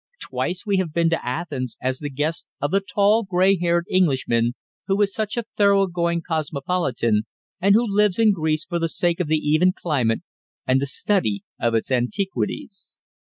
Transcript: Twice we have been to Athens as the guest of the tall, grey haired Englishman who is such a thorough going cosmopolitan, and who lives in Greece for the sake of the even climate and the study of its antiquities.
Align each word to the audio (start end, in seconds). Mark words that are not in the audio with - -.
Twice 0.19 0.65
we 0.65 0.77
have 0.77 0.93
been 0.93 1.11
to 1.11 1.23
Athens 1.23 1.77
as 1.79 1.99
the 1.99 2.09
guest 2.09 2.47
of 2.59 2.71
the 2.71 2.79
tall, 2.79 3.23
grey 3.23 3.55
haired 3.59 3.85
Englishman 3.87 4.55
who 4.87 4.99
is 5.03 5.13
such 5.13 5.37
a 5.37 5.45
thorough 5.57 5.85
going 5.85 6.23
cosmopolitan, 6.27 7.27
and 7.59 7.75
who 7.75 7.85
lives 7.87 8.17
in 8.17 8.33
Greece 8.33 8.65
for 8.65 8.79
the 8.79 8.89
sake 8.89 9.19
of 9.19 9.27
the 9.27 9.37
even 9.37 9.73
climate 9.79 10.23
and 10.65 10.81
the 10.81 10.87
study 10.87 11.43
of 11.59 11.75
its 11.75 11.91
antiquities. 11.91 12.97